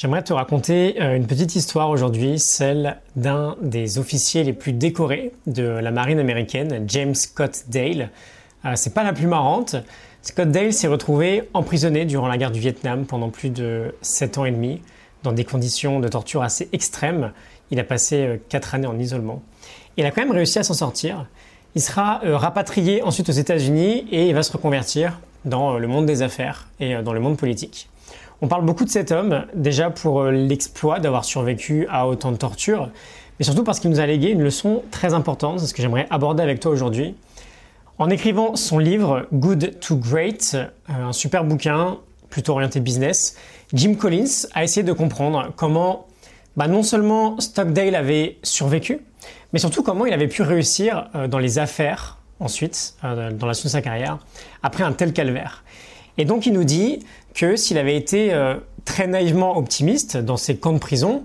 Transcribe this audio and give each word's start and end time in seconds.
J'aimerais 0.00 0.22
te 0.22 0.32
raconter 0.32 1.02
euh, 1.02 1.16
une 1.16 1.26
petite 1.26 1.56
histoire 1.56 1.90
aujourd'hui, 1.90 2.38
celle 2.38 2.98
d'un 3.16 3.56
des 3.60 3.98
officiers 3.98 4.44
les 4.44 4.52
plus 4.52 4.72
décorés 4.72 5.32
de 5.48 5.64
la 5.64 5.90
marine 5.90 6.20
américaine, 6.20 6.84
James 6.86 7.16
Scott 7.16 7.64
Dale. 7.66 8.10
Euh, 8.64 8.74
c'est 8.76 8.94
pas 8.94 9.02
la 9.02 9.12
plus 9.12 9.26
marrante. 9.26 9.74
Scott 10.22 10.52
Dale 10.52 10.72
s'est 10.72 10.86
retrouvé 10.86 11.48
emprisonné 11.52 12.04
durant 12.04 12.28
la 12.28 12.38
guerre 12.38 12.52
du 12.52 12.60
Vietnam 12.60 13.06
pendant 13.06 13.28
plus 13.28 13.50
de 13.50 13.92
7 14.02 14.38
ans 14.38 14.44
et 14.44 14.52
demi, 14.52 14.82
dans 15.24 15.32
des 15.32 15.44
conditions 15.44 15.98
de 15.98 16.06
torture 16.06 16.44
assez 16.44 16.68
extrêmes. 16.72 17.32
Il 17.72 17.80
a 17.80 17.84
passé 17.84 18.40
4 18.50 18.74
euh, 18.74 18.76
années 18.76 18.86
en 18.86 19.00
isolement. 19.00 19.42
Il 19.96 20.06
a 20.06 20.12
quand 20.12 20.22
même 20.22 20.30
réussi 20.30 20.60
à 20.60 20.62
s'en 20.62 20.74
sortir. 20.74 21.26
Il 21.74 21.82
sera 21.82 22.20
rapatrié 22.22 23.02
ensuite 23.02 23.30
aux 23.30 23.32
États-Unis 23.32 24.06
et 24.12 24.28
il 24.28 24.34
va 24.36 24.44
se 24.44 24.52
reconvertir 24.52 25.18
dans 25.44 25.76
le 25.76 25.88
monde 25.88 26.06
des 26.06 26.22
affaires 26.22 26.68
et 26.78 27.02
dans 27.02 27.12
le 27.12 27.18
monde 27.18 27.36
politique. 27.36 27.88
On 28.40 28.46
parle 28.46 28.64
beaucoup 28.64 28.84
de 28.84 28.90
cet 28.90 29.10
homme, 29.10 29.46
déjà 29.54 29.90
pour 29.90 30.20
euh, 30.20 30.30
l'exploit 30.30 31.00
d'avoir 31.00 31.24
survécu 31.24 31.88
à 31.90 32.06
autant 32.06 32.30
de 32.30 32.36
tortures, 32.36 32.88
mais 33.38 33.44
surtout 33.44 33.64
parce 33.64 33.80
qu'il 33.80 33.90
nous 33.90 33.98
a 33.98 34.06
légué 34.06 34.28
une 34.28 34.42
leçon 34.42 34.82
très 34.92 35.12
importante, 35.12 35.58
c'est 35.58 35.66
ce 35.66 35.74
que 35.74 35.82
j'aimerais 35.82 36.06
aborder 36.10 36.44
avec 36.44 36.60
toi 36.60 36.70
aujourd'hui. 36.70 37.16
En 37.98 38.10
écrivant 38.10 38.54
son 38.54 38.78
livre 38.78 39.26
Good 39.32 39.80
to 39.80 39.96
Great, 39.96 40.54
euh, 40.54 40.68
un 40.88 41.12
super 41.12 41.42
bouquin 41.42 41.98
plutôt 42.30 42.52
orienté 42.52 42.78
business, 42.78 43.36
Jim 43.74 43.94
Collins 43.94 44.46
a 44.54 44.62
essayé 44.62 44.84
de 44.84 44.92
comprendre 44.92 45.52
comment 45.56 46.06
bah, 46.56 46.68
non 46.68 46.84
seulement 46.84 47.40
Stockdale 47.40 47.96
avait 47.96 48.38
survécu, 48.44 49.00
mais 49.52 49.58
surtout 49.58 49.82
comment 49.82 50.06
il 50.06 50.12
avait 50.12 50.28
pu 50.28 50.42
réussir 50.42 51.08
euh, 51.16 51.26
dans 51.26 51.40
les 51.40 51.58
affaires 51.58 52.18
ensuite, 52.38 52.94
dans 53.02 53.46
la 53.48 53.52
suite 53.52 53.64
de 53.64 53.70
sa 53.72 53.82
carrière, 53.82 54.20
après 54.62 54.84
un 54.84 54.92
tel 54.92 55.12
calvaire. 55.12 55.64
Et 56.18 56.24
donc 56.24 56.46
il 56.46 56.52
nous 56.52 56.64
dit 56.64 57.00
que 57.34 57.56
s'il 57.56 57.78
avait 57.78 57.96
été 57.96 58.34
euh, 58.34 58.56
très 58.84 59.06
naïvement 59.06 59.56
optimiste 59.56 60.16
dans 60.16 60.36
ses 60.36 60.56
camps 60.56 60.72
de 60.72 60.78
prison, 60.78 61.24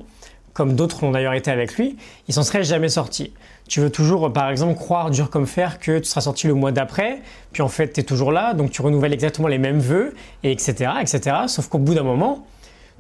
comme 0.53 0.75
d'autres 0.75 1.03
l'ont 1.03 1.11
d'ailleurs 1.11 1.33
été 1.33 1.51
avec 1.51 1.75
lui, 1.77 1.97
il 2.27 2.33
s'en 2.33 2.43
serait 2.43 2.63
jamais 2.63 2.89
sorti. 2.89 3.33
Tu 3.67 3.79
veux 3.79 3.89
toujours, 3.89 4.31
par 4.31 4.49
exemple, 4.49 4.75
croire 4.75 5.09
dur 5.09 5.29
comme 5.29 5.47
fer 5.47 5.79
que 5.79 5.97
tu 5.99 6.05
seras 6.05 6.21
sorti 6.21 6.47
le 6.47 6.53
mois 6.53 6.71
d'après, 6.71 7.21
puis 7.51 7.63
en 7.63 7.69
fait 7.69 7.93
tu 7.93 8.01
es 8.01 8.03
toujours 8.03 8.31
là, 8.31 8.53
donc 8.53 8.71
tu 8.71 8.81
renouvelles 8.81 9.13
exactement 9.13 9.47
les 9.47 9.57
mêmes 9.57 9.79
vœux, 9.79 10.13
et 10.43 10.51
etc., 10.51 10.91
etc. 11.01 11.37
Sauf 11.47 11.67
qu'au 11.69 11.79
bout 11.79 11.95
d'un 11.95 12.03
moment, 12.03 12.45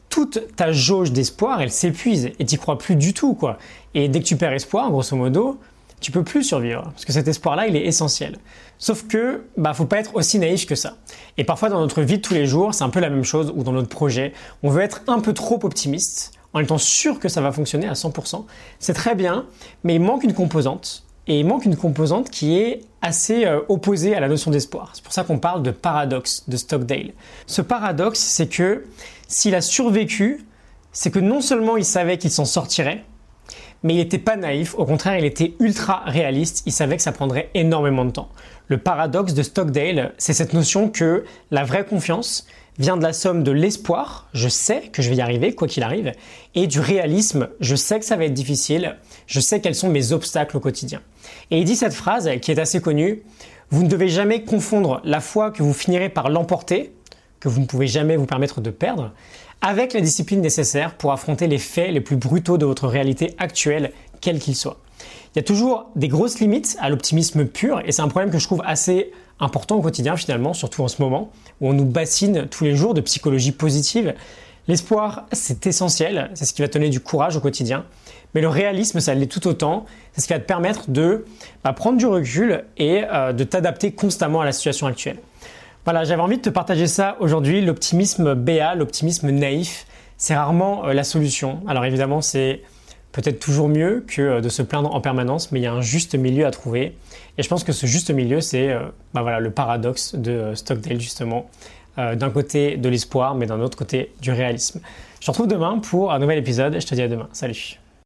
toute 0.09 0.55
ta 0.55 0.71
jauge 0.71 1.11
d'espoir, 1.11 1.61
elle 1.61 1.71
s'épuise 1.71 2.31
et 2.39 2.45
tu 2.45 2.57
crois 2.57 2.77
plus 2.77 2.95
du 2.95 3.13
tout, 3.13 3.33
quoi. 3.33 3.57
Et 3.93 4.07
dès 4.07 4.19
que 4.19 4.25
tu 4.25 4.35
perds 4.35 4.53
espoir, 4.53 4.89
grosso 4.89 5.15
modo, 5.15 5.59
tu 6.03 6.11
peux 6.11 6.23
plus 6.23 6.43
survivre 6.43 6.83
parce 6.83 7.05
que 7.05 7.13
cet 7.13 7.27
espoir-là, 7.27 7.67
il 7.67 7.75
est 7.75 7.85
essentiel. 7.85 8.37
Sauf 8.77 9.07
que, 9.07 9.45
bah, 9.57 9.73
faut 9.73 9.85
pas 9.85 9.99
être 9.99 10.15
aussi 10.15 10.37
naïf 10.37 10.65
que 10.65 10.75
ça. 10.75 10.97
Et 11.37 11.45
parfois, 11.45 11.69
dans 11.69 11.79
notre 11.79 12.01
vie 12.01 12.17
de 12.17 12.21
tous 12.21 12.33
les 12.33 12.45
jours, 12.45 12.73
c'est 12.73 12.83
un 12.83 12.89
peu 12.89 12.99
la 12.99 13.09
même 13.09 13.23
chose 13.23 13.53
ou 13.55 13.63
dans 13.63 13.71
notre 13.71 13.87
projet, 13.89 14.33
on 14.61 14.69
veut 14.69 14.81
être 14.81 15.01
un 15.07 15.21
peu 15.21 15.33
trop 15.33 15.59
optimiste 15.63 16.33
en 16.53 16.59
étant 16.59 16.77
sûr 16.77 17.19
que 17.19 17.29
ça 17.29 17.39
va 17.41 17.51
fonctionner 17.51 17.87
à 17.87 17.93
100%. 17.93 18.45
C'est 18.79 18.93
très 18.93 19.15
bien, 19.15 19.45
mais 19.83 19.95
il 19.95 20.01
manque 20.01 20.23
une 20.23 20.33
composante. 20.33 21.05
Et 21.25 21.39
il 21.39 21.45
manque 21.45 21.63
une 21.63 21.77
composante 21.77 22.29
qui 22.29 22.59
est 22.59 22.81
assez 23.01 23.45
euh, 23.45 23.61
opposée 23.69 24.13
à 24.13 24.19
la 24.19 24.27
notion 24.27 24.51
d'espoir. 24.51 24.91
C'est 24.93 25.03
pour 25.03 25.13
ça 25.13 25.23
qu'on 25.23 25.39
parle 25.39 25.63
de 25.63 25.71
paradoxe 25.71 26.43
de 26.49 26.57
Stockdale. 26.57 27.13
Ce 27.47 27.61
paradoxe, 27.61 28.19
c'est 28.19 28.47
que 28.47 28.83
s'il 29.29 29.55
a 29.55 29.61
survécu, 29.61 30.45
c'est 30.91 31.11
que 31.11 31.19
non 31.19 31.39
seulement 31.39 31.77
il 31.77 31.85
savait 31.85 32.17
qu'il 32.17 32.29
s'en 32.29 32.43
sortirait, 32.43 33.05
mais 33.83 33.93
il 33.93 33.97
n'était 33.97 34.17
pas 34.17 34.35
naïf, 34.35 34.75
au 34.77 34.85
contraire, 34.85 35.17
il 35.17 35.25
était 35.25 35.53
ultra 35.59 36.03
réaliste, 36.05 36.63
il 36.65 36.71
savait 36.71 36.95
que 36.95 37.03
ça 37.03 37.11
prendrait 37.11 37.49
énormément 37.53 38.05
de 38.05 38.11
temps. 38.11 38.29
Le 38.67 38.77
paradoxe 38.77 39.33
de 39.33 39.43
Stockdale, 39.43 40.13
c'est 40.17 40.33
cette 40.33 40.53
notion 40.53 40.89
que 40.89 41.25
la 41.51 41.63
vraie 41.63 41.85
confiance 41.85 42.47
vient 42.79 42.97
de 42.97 43.03
la 43.03 43.13
somme 43.13 43.43
de 43.43 43.51
l'espoir, 43.51 44.29
je 44.33 44.49
sais 44.49 44.89
que 44.91 45.01
je 45.01 45.09
vais 45.09 45.17
y 45.17 45.21
arriver, 45.21 45.53
quoi 45.53 45.67
qu'il 45.67 45.83
arrive, 45.83 46.11
et 46.55 46.65
du 46.65 46.79
réalisme, 46.79 47.49
je 47.59 47.75
sais 47.75 47.99
que 47.99 48.05
ça 48.05 48.15
va 48.15 48.25
être 48.25 48.33
difficile, 48.33 48.97
je 49.27 49.39
sais 49.39 49.61
quels 49.61 49.75
sont 49.75 49.89
mes 49.89 50.11
obstacles 50.11 50.57
au 50.57 50.59
quotidien. 50.59 51.01
Et 51.51 51.59
il 51.59 51.65
dit 51.65 51.75
cette 51.75 51.93
phrase 51.93 52.29
qui 52.41 52.51
est 52.51 52.59
assez 52.59 52.81
connue, 52.81 53.21
vous 53.69 53.83
ne 53.83 53.89
devez 53.89 54.09
jamais 54.09 54.43
confondre 54.43 55.01
la 55.03 55.19
foi 55.19 55.51
que 55.51 55.63
vous 55.63 55.73
finirez 55.73 56.09
par 56.09 56.29
l'emporter, 56.29 56.93
que 57.43 57.49
vous 57.49 57.59
ne 57.59 57.65
pouvez 57.65 57.87
jamais 57.87 58.15
vous 58.15 58.25
permettre 58.25 58.61
de 58.61 58.69
perdre, 58.69 59.11
avec 59.59 59.91
la 59.91 59.99
discipline 59.99 60.39
nécessaire 60.39 60.95
pour 60.95 61.11
affronter 61.11 61.47
les 61.47 61.57
faits 61.57 61.91
les 61.91 61.99
plus 61.99 62.15
brutaux 62.15 62.57
de 62.57 62.65
votre 62.65 62.87
réalité 62.87 63.35
actuelle, 63.37 63.91
quel 64.21 64.39
qu'il 64.39 64.55
soit. 64.55 64.77
Il 65.35 65.39
y 65.39 65.41
a 65.41 65.43
toujours 65.43 65.89
des 65.97 66.07
grosses 66.07 66.39
limites 66.39 66.77
à 66.79 66.89
l'optimisme 66.89 67.45
pur 67.45 67.81
et 67.83 67.91
c'est 67.91 68.01
un 68.01 68.07
problème 68.07 68.31
que 68.31 68.39
je 68.39 68.45
trouve 68.45 68.61
assez 68.65 69.11
important 69.41 69.75
au 69.75 69.81
quotidien 69.81 70.15
finalement, 70.15 70.53
surtout 70.53 70.83
en 70.83 70.87
ce 70.87 71.01
moment 71.01 71.31
où 71.59 71.67
on 71.67 71.73
nous 71.73 71.83
bassine 71.83 72.47
tous 72.49 72.63
les 72.63 72.77
jours 72.77 72.93
de 72.93 73.01
psychologie 73.01 73.51
positive. 73.51 74.13
L'espoir, 74.69 75.25
c'est 75.33 75.67
essentiel, 75.67 76.31
c'est 76.35 76.45
ce 76.45 76.53
qui 76.53 76.61
va 76.61 76.69
te 76.69 76.73
donner 76.75 76.89
du 76.89 77.01
courage 77.01 77.35
au 77.35 77.41
quotidien, 77.41 77.83
mais 78.33 78.39
le 78.39 78.47
réalisme, 78.47 79.01
ça 79.01 79.13
l'est 79.13 79.27
tout 79.27 79.45
autant, 79.49 79.85
c'est 80.13 80.21
ce 80.21 80.27
qui 80.27 80.33
va 80.33 80.39
te 80.39 80.45
permettre 80.45 80.89
de 80.89 81.25
bah, 81.65 81.73
prendre 81.73 81.97
du 81.97 82.05
recul 82.05 82.63
et 82.77 83.03
euh, 83.03 83.33
de 83.33 83.43
t'adapter 83.43 83.91
constamment 83.91 84.39
à 84.39 84.45
la 84.45 84.53
situation 84.53 84.87
actuelle. 84.87 85.17
Voilà, 85.85 86.05
j'avais 86.05 86.21
envie 86.21 86.37
de 86.37 86.41
te 86.41 86.49
partager 86.49 86.87
ça 86.87 87.17
aujourd'hui. 87.19 87.59
L'optimisme 87.59 88.35
BA, 88.35 88.73
l'optimisme 88.75 89.29
naïf, 89.31 89.85
c'est 90.15 90.33
rarement 90.33 90.85
euh, 90.85 90.93
la 90.93 91.03
solution. 91.03 91.59
Alors 91.67 91.83
évidemment, 91.83 92.21
c'est 92.21 92.61
peut-être 93.11 93.39
toujours 93.39 93.67
mieux 93.67 94.05
que 94.07 94.21
euh, 94.21 94.41
de 94.41 94.47
se 94.47 94.61
plaindre 94.61 94.95
en 94.95 95.01
permanence, 95.01 95.51
mais 95.51 95.59
il 95.59 95.63
y 95.63 95.67
a 95.67 95.73
un 95.73 95.81
juste 95.81 96.15
milieu 96.15 96.45
à 96.45 96.51
trouver. 96.51 96.95
Et 97.37 97.43
je 97.43 97.49
pense 97.49 97.65
que 97.65 97.73
ce 97.73 97.85
juste 97.85 98.11
milieu, 98.11 98.39
c'est 98.39 98.69
euh, 98.69 98.79
bah 99.13 99.23
voilà, 99.23 99.41
le 99.41 99.51
paradoxe 99.51 100.15
de 100.15 100.55
Stockdale, 100.55 101.01
justement. 101.01 101.49
d'un 101.97 102.31
côté 102.31 102.75
de 102.77 102.89
l'espoir, 102.89 103.35
mais 103.35 103.45
d'un 103.45 103.59
autre 103.59 103.77
côté 103.77 104.13
du 104.19 104.31
réalisme. 104.31 104.79
Je 105.19 105.25
te 105.27 105.31
retrouve 105.31 105.47
demain 105.47 105.77
pour 105.77 106.11
un 106.11 106.17
nouvel 106.17 106.39
épisode. 106.39 106.79
Je 106.79 106.87
te 106.87 106.95
dis 106.95 107.03
à 107.03 107.07
demain. 107.07 107.29
Salut 107.33 107.82